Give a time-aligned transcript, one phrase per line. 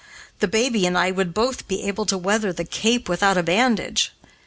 [0.39, 4.11] the baby and I would both be able to weather the cape without a bandage.